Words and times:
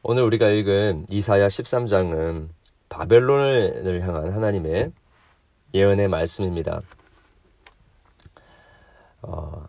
오늘 0.00 0.22
우리가 0.22 0.48
읽은 0.48 1.06
이사야 1.10 1.48
13장은 1.48 2.50
바벨론을 2.88 4.00
향한 4.02 4.32
하나님의 4.32 4.92
예언의 5.74 6.06
말씀입니다. 6.06 6.82
어, 9.22 9.68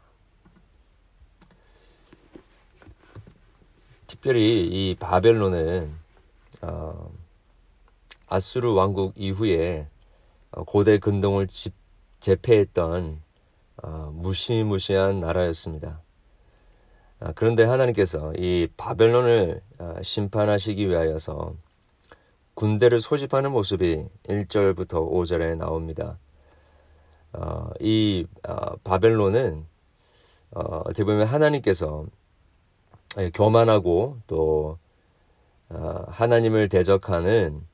특별히 4.05 4.67
이 4.67 4.95
바벨론은 4.99 5.91
어, 6.61 7.11
아수르 8.27 8.71
왕국 8.73 9.13
이후에 9.15 9.87
고대 10.67 10.99
근동을 10.99 11.47
집, 11.47 11.73
제패했던 12.19 13.19
어, 13.81 14.11
무시무시한 14.13 15.21
나라였습니다. 15.21 16.01
아, 17.19 17.33
그런데 17.35 17.63
하나님께서 17.63 18.33
이 18.37 18.67
바벨론을 18.77 19.61
아, 19.77 19.95
심판하시기 20.01 20.87
위하여서 20.87 21.53
군대를 22.53 23.01
소집하는 23.01 23.51
모습이 23.51 24.05
1절부터 24.27 25.09
5절에 25.09 25.57
나옵니다. 25.57 26.17
어, 27.33 27.69
이 27.79 28.25
어, 28.47 28.75
바벨론은 28.83 29.65
어, 30.51 30.61
어떻게 30.85 31.03
보면 31.03 31.27
하나님께서 31.27 32.05
교만하고 33.33 34.17
또 34.27 34.77
어, 35.69 36.05
하나님을 36.07 36.69
대적하는 36.69 37.65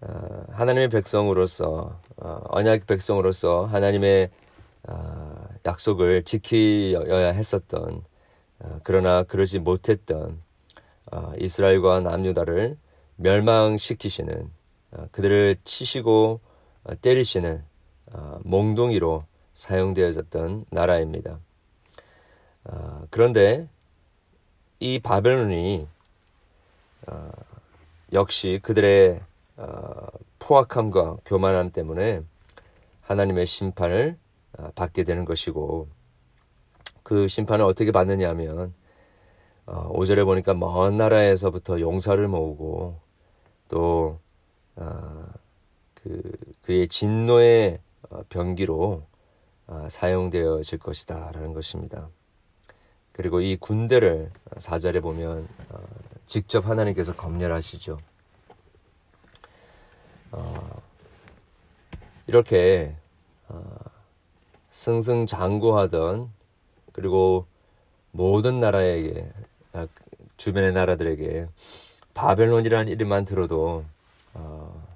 어, 0.00 0.44
하나님의 0.50 0.88
백성으로서 0.90 1.98
어, 2.16 2.40
언약 2.50 2.86
백성으로서 2.86 3.64
하나님의 3.64 4.30
어, 4.88 5.48
약속을 5.66 6.24
지키어야 6.24 7.32
했었던 7.32 8.02
어, 8.02 8.13
그러나 8.82 9.22
그러지 9.24 9.58
못했던 9.58 10.40
어, 11.12 11.32
이스라엘과 11.38 12.00
남유다를 12.00 12.76
멸망시키시는 13.16 14.50
어, 14.92 15.08
그들을 15.12 15.56
치시고 15.64 16.40
때리시는 17.00 17.64
몽둥이로 18.44 19.24
사용되어졌던 19.54 20.66
나라입니다. 20.70 21.38
그런데 23.08 23.66
이 24.80 24.98
바벨론이 24.98 25.88
역시 28.12 28.60
그들의 28.62 29.20
포악함과 30.38 31.16
교만함 31.24 31.72
때문에 31.72 32.20
하나님의 33.00 33.46
심판을 33.46 34.18
받게 34.74 35.04
되는 35.04 35.24
것이고 35.24 35.88
그 37.04 37.28
심판을 37.28 37.64
어떻게 37.64 37.92
받느냐 37.92 38.28
하면 38.30 38.74
어, 39.66 39.92
5절에 39.92 40.24
보니까 40.24 40.54
먼 40.54 40.96
나라에서부터 40.96 41.78
용사를 41.78 42.26
모으고 42.26 42.98
또 43.68 44.18
어, 44.76 45.26
그, 45.94 46.32
그의 46.62 46.88
진노의 46.88 47.78
어, 48.10 48.22
병기로 48.28 49.02
어, 49.66 49.86
사용되어질 49.88 50.78
것이다 50.78 51.30
라는 51.32 51.52
것입니다. 51.52 52.08
그리고 53.12 53.40
이 53.40 53.56
군대를 53.56 54.30
4절에 54.56 55.00
보면 55.02 55.46
어, 55.70 55.78
직접 56.26 56.66
하나님께서 56.66 57.14
검열하시죠. 57.14 57.98
어, 60.32 60.82
이렇게 62.26 62.96
어, 63.48 63.62
승승장구하던 64.70 66.30
그리고 66.94 67.46
모든 68.12 68.60
나라에게 68.60 69.28
아, 69.72 69.88
주변의 70.36 70.72
나라들에게 70.72 71.48
바벨론이라는 72.14 72.90
이름만 72.90 73.24
들어도 73.24 73.84
어, 74.32 74.86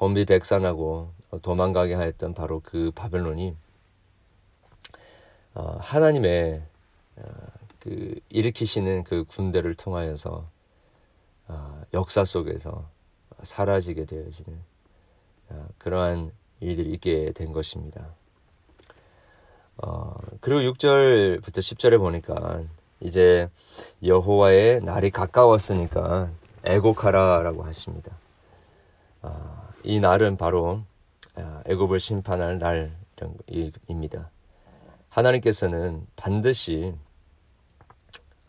혼비백산하고 0.00 1.10
도망가게 1.42 1.94
하였던 1.94 2.34
바로 2.34 2.60
그 2.64 2.92
바벨론이 2.94 3.56
어, 5.54 5.78
하나님의 5.80 6.62
어, 7.16 7.22
그 7.80 8.20
일으키시는 8.28 9.02
그 9.02 9.24
군대를 9.24 9.74
통하여서 9.74 10.48
어, 11.48 11.82
역사 11.92 12.24
속에서 12.24 12.88
사라지게 13.42 14.04
되어지는 14.04 14.60
어, 15.48 15.68
그러한 15.78 16.30
일들이 16.60 16.92
있게 16.92 17.32
된 17.32 17.52
것입니다. 17.52 18.14
어, 19.82 20.14
그리고 20.40 20.72
6절부터 20.72 21.58
10절에 21.58 21.98
보니까 21.98 22.62
이제 23.00 23.48
여호와의 24.04 24.80
날이 24.82 25.10
가까웠으니까 25.10 26.30
애곡하라라고 26.64 27.64
하십니다. 27.64 28.12
어, 29.22 29.68
이 29.82 30.00
날은 30.00 30.36
바로 30.36 30.82
아, 31.36 31.62
애굽을 31.66 31.98
심판할 32.00 32.58
날입니다. 32.58 34.30
하나님께서는 35.08 36.06
반드시 36.16 36.94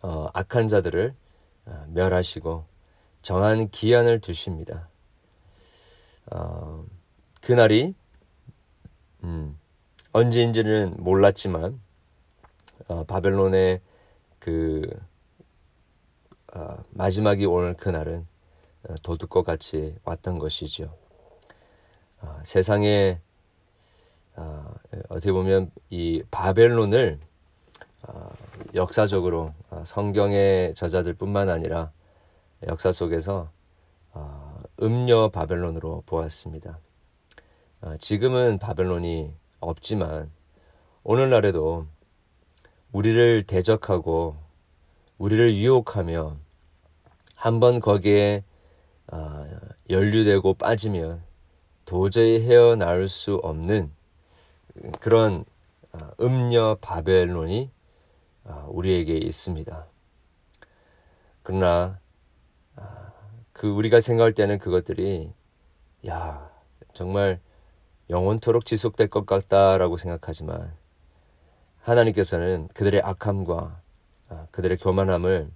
어, 0.02 0.28
악한 0.34 0.68
자들을 0.68 1.14
어, 1.66 1.86
멸하시고 1.90 2.66
정한 3.22 3.70
기한을 3.70 4.20
두십니다. 4.20 4.90
어, 6.32 6.84
그날이 7.40 7.94
음, 9.24 9.58
언제인지는 10.14 10.96
몰랐지만 10.98 11.80
어, 12.88 13.04
바벨론의 13.06 13.80
그 14.40 14.90
어, 16.54 16.78
마지막이 16.92 17.46
오늘 17.46 17.76
그날은 17.76 18.28
어, 18.90 18.96
도둑과 19.04 19.44
같이 19.44 19.96
왔던 20.04 20.40
것이죠. 20.40 20.94
어, 22.22 22.40
세상에 22.44 23.20
어, 24.36 24.74
어떻게 25.08 25.32
보면 25.32 25.72
이 25.90 26.24
바벨론을 26.30 27.20
어, 28.04 28.30
역사적으로 28.76 29.54
어, 29.70 29.84
성경의 29.86 30.76
저자들뿐만 30.76 31.50
아니라 31.50 31.92
역사 32.68 32.92
속에서 32.92 33.50
어, 34.14 34.62
음녀 34.82 35.30
바벨론으로 35.30 36.04
보았습니다. 36.06 36.80
어, 37.82 37.96
지금은 37.98 38.58
바벨론이 38.58 39.41
없지만 39.62 40.32
오늘날에도 41.04 41.88
우리를 42.92 43.44
대적하고 43.44 44.36
우리를 45.18 45.56
유혹하며 45.56 46.36
한번 47.36 47.80
거기에 47.80 48.44
어, 49.08 49.48
연루되고 49.90 50.56
빠지면 50.56 51.24
도저히 51.86 52.42
헤어나올 52.42 53.08
수 53.08 53.36
없는 53.36 53.92
그런 55.00 55.46
어, 55.94 56.12
음녀 56.20 56.78
바벨론이 56.82 57.72
어, 58.44 58.68
우리에게 58.70 59.18
있습니다. 59.18 59.86
그러나 61.44 62.00
그 63.62 63.70
우리가 63.70 64.00
생각할 64.00 64.34
때는 64.34 64.58
그것들이 64.58 65.34
야 66.08 66.50
정말 66.94 67.40
영원토록 68.12 68.66
지속될 68.66 69.08
것 69.08 69.26
같다라고 69.26 69.98
생각하지만 69.98 70.74
하나님께서는 71.82 72.68
그들의 72.74 73.02
악함과 73.02 73.80
아, 74.28 74.48
그들의 74.52 74.78
교만함을 74.78 75.50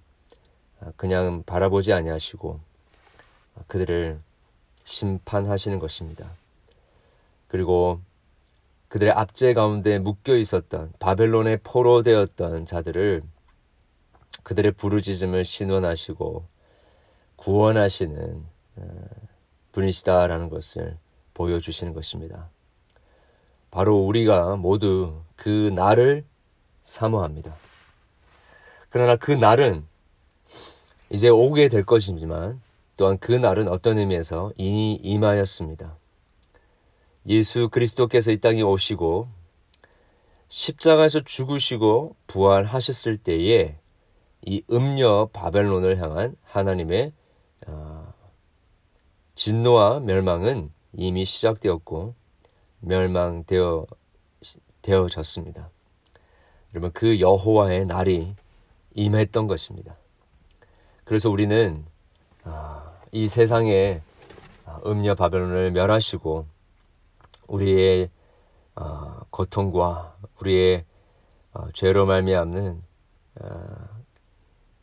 아, 0.80 0.92
그냥 0.96 1.42
바라보지 1.44 1.92
아니하시고 1.92 2.58
아, 3.56 3.60
그들을 3.66 4.18
심판하시는 4.84 5.78
것입니다. 5.78 6.30
그리고 7.46 8.00
그들의 8.88 9.12
압제 9.12 9.52
가운데 9.52 9.98
묶여 9.98 10.34
있었던 10.34 10.92
바벨론의 10.98 11.60
포로 11.62 12.02
되었던 12.02 12.64
자들을 12.64 13.22
그들의 14.44 14.72
부르짖음을 14.72 15.44
신원하시고 15.44 16.44
구원하시는 17.36 18.44
분이시다라는 19.72 20.48
것을 20.48 20.96
보여주시는 21.34 21.92
것입니다. 21.92 22.48
바로 23.76 23.98
우리가 23.98 24.56
모두 24.56 25.20
그 25.36 25.70
날을 25.74 26.24
사모합니다. 26.80 27.54
그러나 28.88 29.16
그 29.16 29.32
날은 29.32 29.84
이제 31.10 31.28
오게 31.28 31.68
될 31.68 31.84
것이지만 31.84 32.62
또한 32.96 33.18
그 33.18 33.32
날은 33.32 33.68
어떤 33.68 33.98
의미에서 33.98 34.54
이미 34.56 34.94
임하였습니다. 35.02 35.94
예수 37.26 37.68
그리스도께서 37.68 38.30
이 38.30 38.38
땅에 38.38 38.62
오시고 38.62 39.28
십자가에서 40.48 41.20
죽으시고 41.20 42.16
부활하셨을 42.28 43.18
때에 43.18 43.76
이 44.40 44.62
음녀 44.70 45.28
바벨론을 45.34 46.00
향한 46.00 46.34
하나님의 46.44 47.12
어, 47.66 48.14
진노와 49.34 50.00
멸망은 50.00 50.72
이미 50.94 51.26
시작되었고 51.26 52.14
멸망되어 52.80 53.86
되어졌습니다. 54.82 55.70
여러분 56.74 56.92
그 56.92 57.20
여호와의 57.20 57.86
날이 57.86 58.34
임했던 58.94 59.46
것입니다. 59.46 59.96
그래서 61.04 61.30
우리는 61.30 61.84
아, 62.44 62.92
이 63.12 63.28
세상에 63.28 64.02
음녀 64.84 65.14
바벨론을 65.14 65.70
멸하시고 65.72 66.46
우리의 67.48 68.10
아, 68.74 69.22
고통과 69.30 70.16
우리의 70.40 70.84
어, 71.52 71.68
죄로 71.72 72.06
말미암는 72.06 72.82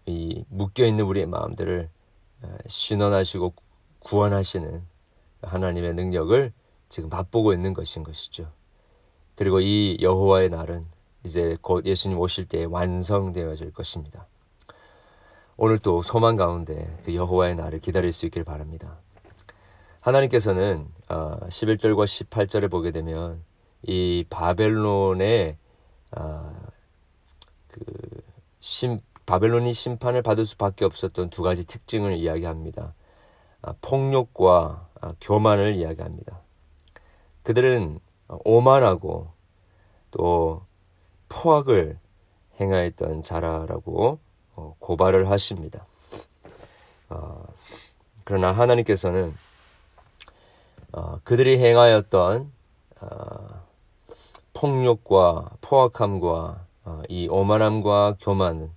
이 0.05 0.45
묶여 0.49 0.85
있는 0.85 1.05
우리의 1.05 1.25
마음들을 1.25 1.89
신원하시고 2.67 3.53
구원하시는 3.99 4.83
하나님의 5.41 5.93
능력을 5.93 6.53
지금 6.93 7.09
맛보고 7.09 7.53
있는 7.53 7.73
것인 7.73 8.03
것이죠. 8.03 8.51
그리고 9.33 9.59
이 9.59 9.97
여호와의 9.99 10.49
날은 10.49 10.85
이제 11.23 11.57
곧 11.59 11.87
예수님 11.87 12.19
오실 12.19 12.47
때 12.47 12.65
완성되어질 12.65 13.73
것입니다. 13.73 14.27
오늘 15.57 15.79
또 15.79 16.03
소망 16.03 16.35
가운데 16.35 16.95
그 17.03 17.15
여호와의 17.15 17.55
날을 17.55 17.79
기다릴 17.79 18.11
수 18.11 18.27
있길 18.27 18.43
바랍니다. 18.43 18.99
하나님께서는 20.01 20.87
11절과 21.07 21.99
어, 21.99 22.05
18절에 22.05 22.69
보게 22.69 22.91
되면 22.91 23.41
이 23.81 24.23
바벨론의 24.29 25.57
어, 26.15 26.55
그 27.69 27.81
심, 28.59 28.99
바벨론이 29.25 29.73
심판을 29.73 30.21
받을 30.21 30.45
수밖에 30.45 30.85
없었던 30.85 31.31
두 31.31 31.41
가지 31.41 31.65
특징을 31.65 32.17
이야기합니다. 32.17 32.93
아, 33.63 33.73
폭력과 33.81 34.89
아, 35.01 35.13
교만을 35.19 35.73
이야기합니다. 35.73 36.42
그들은 37.43 37.99
오만하고 38.27 39.31
또 40.11 40.63
포악을 41.29 41.99
행하였던 42.59 43.23
자라라고 43.23 44.19
어, 44.55 44.75
고발을 44.79 45.29
하십니다. 45.29 45.85
어, 47.09 47.45
그러나 48.23 48.51
하나님께서는 48.51 49.35
어, 50.91 51.19
그들이 51.23 51.57
행하였던 51.57 52.51
폭력과 54.53 55.57
포악함과 55.59 56.65
이 57.09 57.27
오만함과 57.27 58.17
교만은 58.21 58.71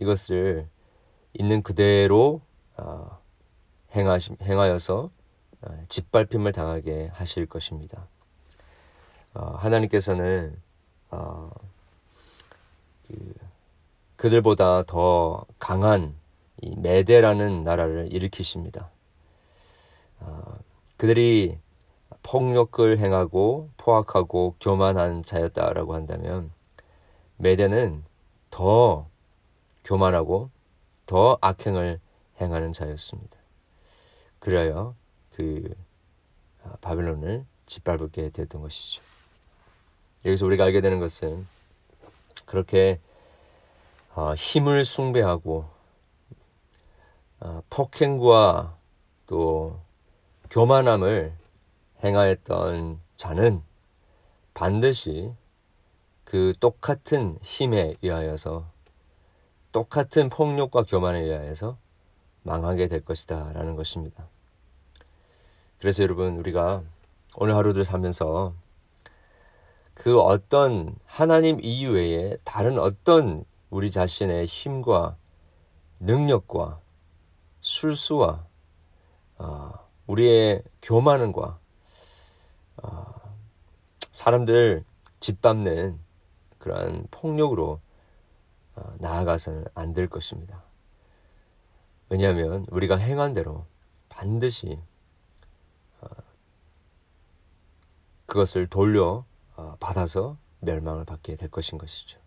이것을 0.00 0.66
있는 1.34 1.62
그대로 1.62 2.40
행하여서 3.94 5.10
짓밟힘을 5.88 6.52
당하게 6.52 7.10
하실 7.12 7.46
것입니다. 7.46 8.06
하나님께서는 9.32 10.56
그 13.06 13.34
그들보다 14.16 14.84
더 14.84 15.44
강한 15.58 16.14
이 16.60 16.76
메데라는 16.76 17.64
나라를 17.64 18.12
일으키십니다. 18.12 18.88
어, 20.20 20.58
그들이 20.96 21.58
폭력을 22.22 22.98
행하고 22.98 23.70
포악하고 23.76 24.54
교만한 24.60 25.24
자였다라고 25.24 25.94
한다면 25.94 26.52
메데는 27.38 28.04
더 28.50 29.08
교만하고 29.84 30.50
더 31.06 31.36
악행을 31.40 31.98
행하는 32.40 32.72
자였습니다. 32.72 33.36
그래야 34.38 34.94
그 35.34 35.74
아, 36.64 36.76
바벨론을 36.80 37.44
짓밟게 37.66 38.30
됐던 38.30 38.62
것이죠. 38.62 39.02
여기서 40.24 40.46
우리가 40.46 40.64
알게 40.64 40.80
되는 40.80 41.00
것은 41.00 41.46
그렇게 42.46 43.00
어, 44.14 44.34
힘을 44.34 44.84
숭배하고 44.84 45.66
어, 47.40 47.62
폭행과 47.70 48.76
또 49.26 49.80
교만함을 50.50 51.32
행하였던 52.04 53.00
자는 53.16 53.62
반드시 54.54 55.32
그 56.24 56.52
똑같은 56.60 57.38
힘에 57.42 57.94
의하여서 58.02 58.66
똑같은 59.72 60.28
폭력과 60.28 60.82
교만에 60.82 61.20
의하여서 61.20 61.78
망하게 62.42 62.88
될 62.88 63.04
것이다 63.04 63.52
라는 63.52 63.76
것입니다. 63.76 64.28
그래서 65.82 66.04
여러분 66.04 66.36
우리가 66.36 66.84
오늘 67.34 67.56
하루를 67.56 67.84
살면서 67.84 68.54
그 69.94 70.20
어떤 70.20 70.94
하나님 71.06 71.58
이외에 71.60 72.36
다른 72.44 72.78
어떤 72.78 73.44
우리 73.68 73.90
자신의 73.90 74.46
힘과 74.46 75.16
능력과 75.98 76.78
술수와 77.62 78.46
어, 79.38 79.72
우리의 80.06 80.62
교만과 80.82 81.58
어, 82.76 83.14
사람들 84.12 84.84
짓밟는 85.18 85.98
그러한 86.60 87.08
폭력으로 87.10 87.80
어, 88.76 88.94
나아가서는 89.00 89.64
안 89.74 89.94
될 89.94 90.06
것입니다. 90.08 90.62
왜냐하면 92.08 92.66
우리가 92.70 92.94
행한 92.94 93.34
대로 93.34 93.66
반드시 94.08 94.78
어, 96.02 96.08
그것을 98.32 98.66
돌려 98.66 99.26
어, 99.56 99.76
받아서 99.78 100.38
멸망을 100.60 101.04
받게 101.04 101.36
될 101.36 101.50
것인 101.50 101.76
것이죠. 101.76 102.18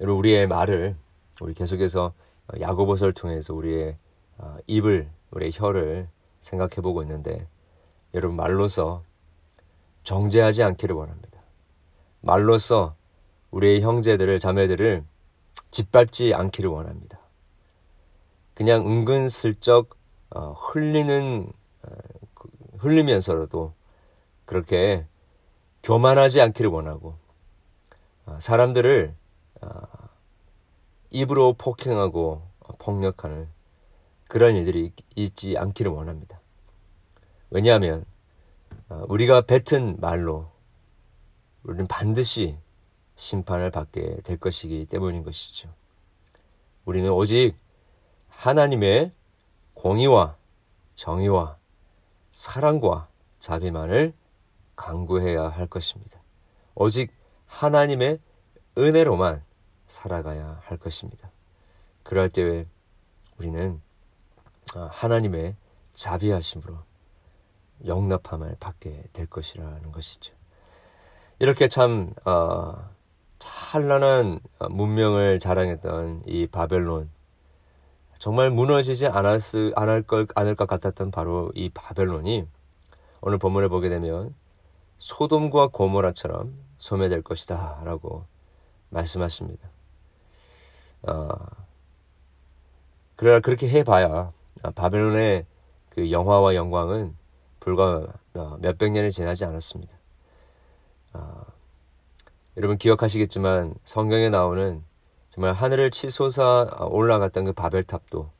여러분 0.00 0.18
우리의 0.18 0.48
말을 0.48 0.96
우리 1.40 1.54
계속해서 1.54 2.14
야고보서를 2.58 3.12
통해서 3.12 3.54
우리의 3.54 3.96
어, 4.38 4.56
입을 4.66 5.08
우리의 5.30 5.52
혀를 5.54 6.08
생각해 6.40 6.82
보고 6.82 7.00
있는데 7.02 7.46
여러분 8.12 8.36
말로서 8.36 9.04
정죄하지 10.02 10.64
않기를 10.64 10.96
원합니다. 10.96 11.42
말로서 12.20 12.96
우리의 13.52 13.82
형제들을 13.82 14.40
자매들을 14.40 15.04
짓밟지 15.70 16.34
않기를 16.34 16.70
원합니다. 16.70 17.20
그냥 18.54 18.84
은근슬쩍 18.84 19.96
어, 20.30 20.54
흘리는 20.54 21.52
어, 21.84 21.90
그, 22.34 22.48
흘리면서라도 22.78 23.77
그렇게 24.48 25.06
교만하지 25.82 26.40
않기를 26.40 26.70
원하고 26.70 27.16
사람들을 28.38 29.14
아, 29.60 29.86
입으로 31.10 31.52
폭행하고 31.52 32.48
폭력하는 32.78 33.46
그런 34.26 34.56
일들이 34.56 34.92
있지 35.14 35.58
않기를 35.58 35.92
원합니다. 35.92 36.40
왜냐하면 37.50 38.06
아, 38.88 39.04
우리가 39.08 39.42
뱉은 39.42 40.00
말로 40.00 40.50
우리는 41.62 41.86
반드시 41.86 42.56
심판을 43.16 43.70
받게 43.70 44.22
될 44.24 44.38
것이기 44.38 44.86
때문인 44.86 45.24
것이죠. 45.24 45.68
우리는 46.86 47.10
오직 47.12 47.54
하나님의 48.28 49.12
공의와 49.74 50.38
정의와 50.94 51.58
사랑과 52.32 53.08
자비만을 53.40 54.14
강구해야 54.78 55.48
할 55.48 55.66
것입니다. 55.66 56.20
오직 56.74 57.12
하나님의 57.46 58.20
은혜로만 58.78 59.42
살아가야 59.88 60.60
할 60.64 60.78
것입니다. 60.78 61.30
그럴 62.04 62.30
때 62.30 62.64
우리는 63.38 63.80
아, 64.74 64.88
하나님의 64.92 65.56
자비하심으로 65.94 66.78
영납함을 67.86 68.56
받게 68.60 69.04
될 69.12 69.26
것이라는 69.26 69.90
것이죠. 69.92 70.32
이렇게 71.40 71.66
참 71.68 72.12
어, 72.24 72.88
찬란한 73.38 74.40
문명을 74.70 75.40
자랑했던 75.40 76.22
이 76.26 76.46
바벨론 76.46 77.10
정말 78.18 78.50
무너지지 78.50 79.06
않았을 79.06 79.72
않을 79.76 80.02
걸 80.02 80.26
않을 80.34 80.54
것 80.54 80.66
같았던 80.66 81.10
바로 81.10 81.50
이 81.54 81.68
바벨론이 81.68 82.46
오늘 83.20 83.38
본문을 83.38 83.68
보게 83.68 83.88
되면 83.88 84.34
소돔과 84.98 85.68
고모라처럼 85.68 86.54
소멸될 86.78 87.22
것이다 87.22 87.82
라고 87.84 88.24
말씀하십니다. 88.90 89.68
어, 91.02 91.28
그러나 93.16 93.40
그렇게 93.40 93.68
해봐야 93.68 94.32
바벨론의 94.74 95.46
그 95.90 96.10
영화와 96.10 96.54
영광은 96.54 97.16
불과 97.60 98.06
어, 98.34 98.56
몇백 98.60 98.92
년이 98.92 99.10
지나지 99.10 99.44
않았습니다. 99.44 99.96
어, 101.14 101.44
여러분 102.56 102.76
기억하시겠지만 102.76 103.74
성경에 103.84 104.30
나오는 104.30 104.84
정말 105.30 105.52
하늘을 105.52 105.90
치솟아 105.90 106.86
올라갔던 106.86 107.44
그 107.44 107.52
바벨탑도 107.52 108.30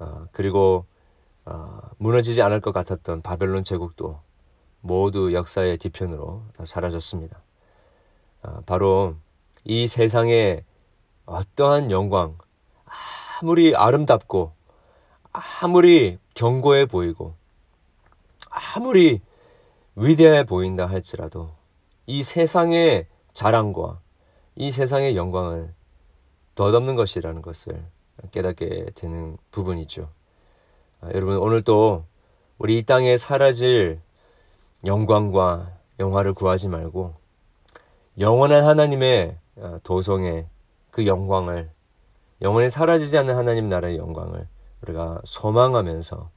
어, 0.00 0.26
그리고 0.32 0.86
어, 1.44 1.80
무너지지 1.98 2.42
않을 2.42 2.60
것 2.60 2.72
같았던 2.72 3.20
바벨론 3.20 3.64
제국도 3.64 4.20
모두 4.82 5.32
역사의 5.32 5.78
뒤편으로 5.78 6.42
사라졌습니다. 6.64 7.40
어, 8.42 8.62
바로 8.66 9.14
이 9.64 9.86
세상의 9.86 10.64
어떠한 11.24 11.90
영광, 11.90 12.36
아무리 13.40 13.74
아름답고 13.74 14.52
아무리 15.32 16.18
견고해 16.34 16.86
보이고 16.86 17.34
아무리 18.50 19.20
위대해 19.94 20.44
보인다 20.44 20.86
할지라도 20.86 21.50
이 22.06 22.22
세상의 22.22 23.06
자랑과 23.32 24.00
이 24.56 24.72
세상의 24.72 25.16
영광은 25.16 25.72
덧없는 26.54 26.96
것이라는 26.96 27.40
것을 27.40 27.82
깨닫게 28.30 28.90
되는 28.94 29.38
부분이죠. 29.50 30.10
아, 31.00 31.08
여러분 31.14 31.36
오늘 31.38 31.62
또 31.62 32.04
우리 32.58 32.78
이 32.78 32.82
땅에 32.82 33.16
사라질 33.16 34.00
영광과 34.84 35.72
영화를 35.98 36.34
구하지 36.34 36.68
말고 36.68 37.14
영원한 38.18 38.64
하나님의 38.64 39.38
아, 39.60 39.78
도성의 39.82 40.46
그 40.90 41.06
영광을 41.06 41.70
영원히 42.40 42.70
사라지지 42.70 43.16
않는 43.18 43.36
하나님 43.36 43.68
나라의 43.68 43.96
영광을 43.96 44.48
우리가 44.82 45.20
소망하면서 45.24 46.30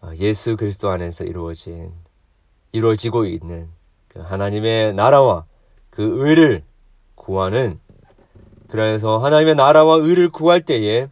아, 0.00 0.14
예수 0.16 0.56
그리스도 0.56 0.90
안에서 0.90 1.24
이루어진 1.24 1.92
이루어지고 2.72 3.24
있는 3.24 3.68
그 4.08 4.20
하나님의 4.20 4.94
나라와 4.94 5.44
그 5.90 6.02
의를 6.28 6.64
구하는 7.14 7.78
그래서 8.68 9.18
하나님의 9.18 9.54
나라와 9.56 9.96
의를 9.96 10.30
구할 10.30 10.64
때에 10.64 11.08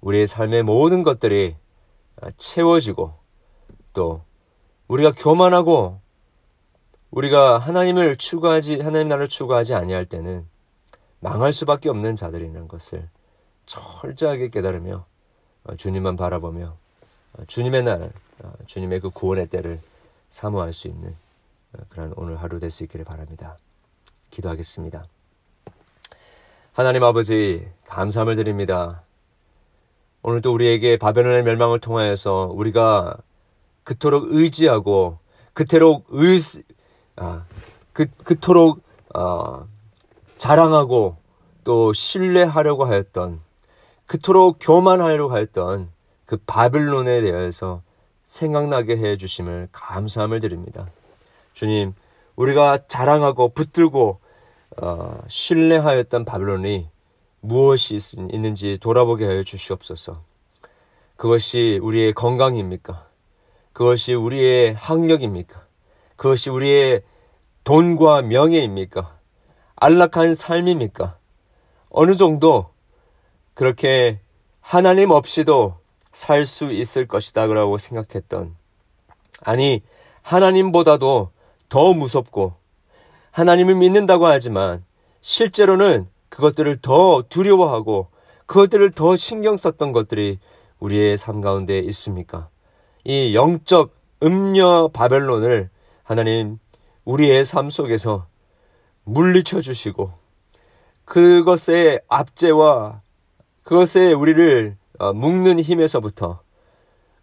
우리의 0.00 0.26
삶의 0.26 0.62
모든 0.62 1.02
것들이 1.02 1.56
채워지고 2.36 3.14
또 3.92 4.22
우리가 4.88 5.12
교만하고 5.12 6.00
우리가 7.10 7.58
하나님을 7.58 8.16
추구하지 8.16 8.80
하나님 8.80 9.08
나라를 9.08 9.28
추구하지 9.28 9.74
아니할 9.74 10.06
때는 10.06 10.46
망할 11.20 11.52
수밖에 11.52 11.88
없는 11.88 12.16
자들이라는 12.16 12.68
것을 12.68 13.08
철저하게 13.66 14.50
깨달으며 14.50 15.06
주님만 15.76 16.16
바라보며 16.16 16.76
주님의 17.46 17.82
날, 17.82 18.12
주님의 18.66 19.00
그 19.00 19.10
구원의 19.10 19.48
때를 19.48 19.80
사모할 20.30 20.72
수 20.72 20.88
있는 20.88 21.16
그런 21.88 22.12
오늘 22.16 22.36
하루 22.36 22.60
될 22.60 22.70
수 22.70 22.84
있기를 22.84 23.04
바랍니다. 23.04 23.56
기도하겠습니다. 24.30 25.06
하나님 26.72 27.02
아버지, 27.04 27.66
감사함을 27.86 28.36
드립니다. 28.36 29.02
오늘 30.22 30.42
또 30.42 30.52
우리에게 30.52 30.98
바벨론의 30.98 31.42
멸망을 31.42 31.80
통하여서 31.80 32.52
우리가 32.54 33.16
그토록 33.86 34.26
의지하고 34.30 35.18
그토록 35.54 36.06
의, 36.10 36.40
아, 37.14 37.44
그, 37.92 38.06
그토록, 38.24 38.82
어, 39.14 39.68
자랑하고 40.38 41.16
또 41.62 41.92
신뢰하려고 41.92 42.84
하였던 42.84 43.40
그토록 44.06 44.58
교만하려고 44.60 45.32
하였던 45.32 45.90
그 46.24 46.36
바빌론에 46.46 47.20
대해서 47.20 47.82
생각나게 48.24 48.96
해 48.96 49.16
주심을 49.16 49.68
감사함을 49.70 50.40
드립니다. 50.40 50.88
주님, 51.54 51.94
우리가 52.34 52.88
자랑하고 52.88 53.50
붙들고 53.50 54.18
어, 54.82 55.20
신뢰하였던 55.28 56.24
바빌론이 56.24 56.88
무엇이 57.40 57.98
있는지 58.32 58.78
돌아보게 58.78 59.26
하여 59.26 59.44
주시옵소서. 59.44 60.20
그것이 61.16 61.78
우리의 61.82 62.14
건강입니까? 62.14 63.06
그것이 63.76 64.14
우리의 64.14 64.72
학력입니까? 64.72 65.66
그것이 66.16 66.48
우리의 66.48 67.02
돈과 67.62 68.22
명예입니까? 68.22 69.18
안락한 69.74 70.34
삶입니까? 70.34 71.18
어느 71.90 72.16
정도 72.16 72.70
그렇게 73.52 74.18
하나님 74.62 75.10
없이도 75.10 75.74
살 76.14 76.46
수 76.46 76.72
있을 76.72 77.06
것이다. 77.06 77.44
라고 77.48 77.76
생각했던. 77.76 78.56
아니, 79.42 79.82
하나님보다도 80.22 81.28
더 81.68 81.92
무섭고 81.92 82.54
하나님을 83.30 83.74
믿는다고 83.74 84.26
하지만 84.26 84.86
실제로는 85.20 86.08
그것들을 86.30 86.78
더 86.80 87.24
두려워하고 87.28 88.08
그것들을 88.46 88.92
더 88.92 89.16
신경 89.16 89.58
썼던 89.58 89.92
것들이 89.92 90.38
우리의 90.78 91.18
삶 91.18 91.42
가운데 91.42 91.78
있습니까? 91.80 92.48
이 93.08 93.36
영적 93.36 93.94
음녀 94.24 94.90
바벨론을 94.92 95.70
하나님 96.02 96.58
우리의 97.04 97.44
삶 97.44 97.70
속에서 97.70 98.26
물리쳐 99.04 99.60
주시고 99.60 100.10
그것의 101.04 102.00
압제와 102.08 103.02
그것에 103.62 104.12
우리를 104.12 104.76
어, 104.98 105.12
묶는 105.12 105.60
힘에서부터 105.60 106.40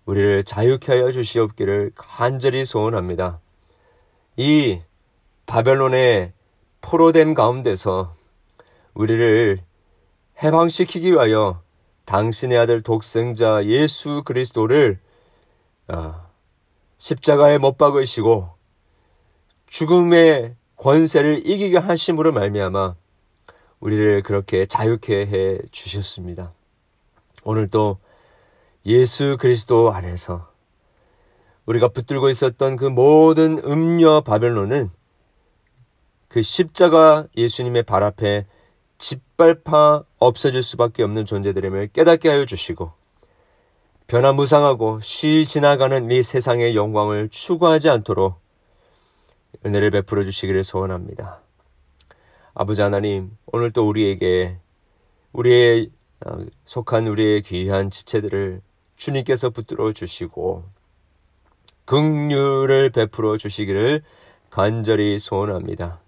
우리를 0.06 0.46
자유케 0.46 0.90
하여 0.94 1.12
주시옵기를 1.12 1.92
간절히 1.96 2.64
소원합니다. 2.64 3.42
이 4.38 4.80
바벨론의 5.48 6.32
포로된 6.80 7.34
가운데서 7.34 8.16
우리를 8.94 9.60
해방시키기 10.42 11.12
위하여 11.12 11.62
당신의 12.06 12.58
아들 12.58 12.82
독생자 12.82 13.66
예수 13.66 14.24
그리스도를 14.24 15.00
아, 15.00 15.13
십자가에 16.98 17.58
못 17.58 17.78
박으시고 17.78 18.50
죽음의 19.68 20.56
권세를 20.78 21.48
이기게 21.48 21.78
하심으로 21.78 22.32
말미암아 22.32 22.96
우리를 23.80 24.24
그렇게 24.24 24.66
자유케 24.66 25.26
해 25.28 25.60
주셨습니다. 25.72 26.54
오늘도 27.44 28.00
예수 28.86 29.38
그리스도 29.40 29.92
안에서 29.92 30.50
우리가 31.66 31.90
붙들고 31.90 32.30
있었던 32.30 32.76
그 32.76 32.86
모든 32.86 33.60
음녀 33.64 34.22
바벨론은 34.22 34.90
그 36.28 36.42
십자가 36.42 37.28
예수님의 37.36 37.84
발 37.84 38.04
앞에 38.04 38.46
짓밟아 38.98 40.04
없어질 40.18 40.64
수밖에 40.64 41.04
없는 41.04 41.26
존재들임을 41.26 41.90
깨닫게 41.90 42.30
하여 42.30 42.46
주시고 42.46 42.92
변화무상하고 44.14 45.00
쉬 45.02 45.44
지나가는 45.44 46.12
이 46.12 46.22
세상의 46.22 46.76
영광을 46.76 47.30
추구하지 47.30 47.90
않도록 47.90 48.40
은혜를 49.66 49.90
베풀어 49.90 50.24
주시기를 50.24 50.64
소원합니다. 50.64 51.42
아버지 52.54 52.84
하나님, 52.84 53.36
오늘 53.48 53.72
또 53.72 53.88
우리에게 53.88 54.60
우리의 55.32 55.90
어, 56.28 56.38
속한 56.64 57.08
우리의 57.08 57.42
귀한 57.42 57.90
지체들을 57.90 58.62
주님께서 58.98 59.50
붙들어 59.50 59.92
주시고 59.94 60.64
긍휼을 61.86 62.92
베풀어 62.92 63.38
주시기를 63.38 64.04
간절히 64.52 65.18
소원합니다. 65.18 66.02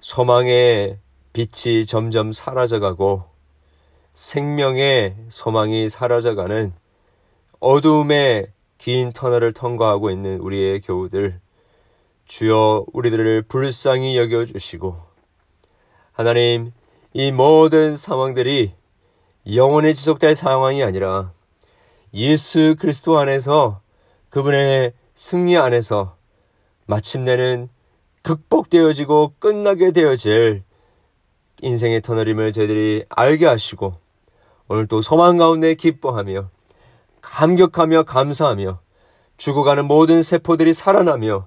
소망의 0.00 0.98
빛이 1.32 1.86
점점 1.86 2.34
사라져가고 2.34 3.24
생명의 4.18 5.14
소망이 5.28 5.88
사라져가는 5.88 6.72
어두움의 7.60 8.48
긴 8.76 9.12
터널을 9.12 9.52
통과하고 9.52 10.10
있는 10.10 10.40
우리의 10.40 10.80
교우들, 10.80 11.38
주여 12.24 12.84
우리들을 12.92 13.42
불쌍히 13.42 14.18
여겨주시고, 14.18 14.96
하나님, 16.10 16.72
이 17.12 17.30
모든 17.30 17.94
상황들이 17.94 18.72
영원히 19.54 19.94
지속될 19.94 20.34
상황이 20.34 20.82
아니라 20.82 21.30
예수 22.12 22.74
그리스도 22.76 23.20
안에서 23.20 23.82
그분의 24.30 24.94
승리 25.14 25.56
안에서 25.56 26.16
마침내는 26.86 27.68
극복되어지고 28.24 29.34
끝나게 29.38 29.92
되어질 29.92 30.64
인생의 31.62 32.02
터널임을 32.02 32.52
저희들이 32.52 33.04
알게 33.08 33.46
하시고 33.46 34.07
오늘 34.68 34.86
또 34.86 35.00
소망 35.00 35.38
가운데 35.38 35.74
기뻐하며 35.74 36.50
감격하며 37.22 38.02
감사하며 38.04 38.80
죽어가는 39.38 39.86
모든 39.86 40.22
세포들이 40.22 40.72
살아나며 40.72 41.46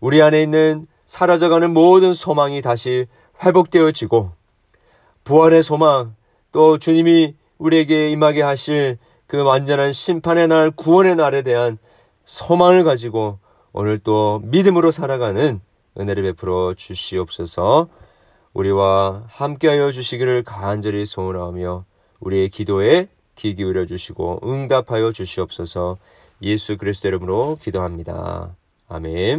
우리 0.00 0.20
안에 0.20 0.42
있는 0.42 0.86
사라져가는 1.06 1.72
모든 1.72 2.12
소망이 2.12 2.60
다시 2.62 3.06
회복되어지고 3.42 4.32
부활의 5.24 5.62
소망 5.62 6.14
또 6.52 6.78
주님이 6.78 7.34
우리에게 7.58 8.10
임하게 8.10 8.42
하실 8.42 8.98
그 9.26 9.42
완전한 9.42 9.92
심판의 9.92 10.48
날 10.48 10.70
구원의 10.70 11.16
날에 11.16 11.42
대한 11.42 11.78
소망을 12.24 12.84
가지고 12.84 13.38
오늘 13.72 13.98
또 13.98 14.40
믿음으로 14.44 14.90
살아가는 14.90 15.60
은혜를 15.98 16.22
베풀어 16.24 16.74
주시옵소서. 16.76 17.88
우리와 18.52 19.24
함께하여 19.28 19.90
주시기를 19.92 20.42
간절히 20.42 21.06
소원하며 21.06 21.84
우리의 22.20 22.48
기도에 22.48 23.08
귀 23.36 23.54
기울여 23.54 23.86
주시고 23.86 24.40
응답하여 24.44 25.12
주시옵소서. 25.12 25.98
예수 26.42 26.76
그리스도 26.76 27.08
이름으로 27.08 27.56
기도합니다. 27.60 28.54
아멘. 28.88 29.38